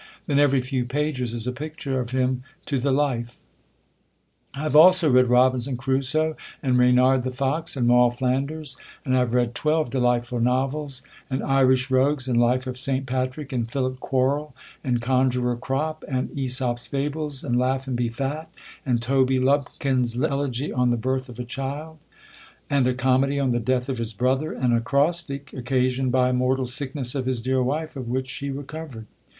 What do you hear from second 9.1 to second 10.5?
I have read twelve de lightful